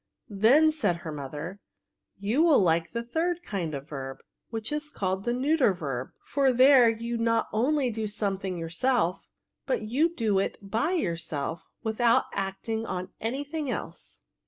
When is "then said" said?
0.33-0.95